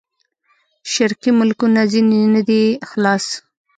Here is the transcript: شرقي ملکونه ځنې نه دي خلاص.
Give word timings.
شرقي 0.91 1.31
ملکونه 1.39 1.81
ځنې 1.91 2.21
نه 2.35 2.41
دي 2.47 2.63
خلاص. 2.89 3.25